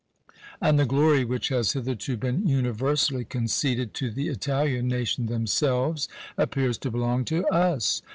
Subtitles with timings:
[0.59, 6.79] and the glory which has hitherto been universally conceded to the Italian nation themselves, appears
[6.79, 8.01] to belong to us!